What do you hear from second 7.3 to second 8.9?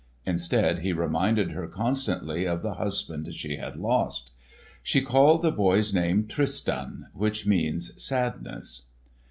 means "sadness."